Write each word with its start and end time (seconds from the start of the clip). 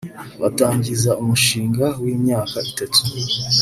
batangiza 0.41 1.11
umushinga 1.21 1.85
w’imyaka 2.03 2.57
itatu 2.69 3.01